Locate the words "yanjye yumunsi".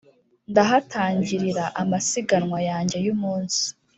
2.69-3.63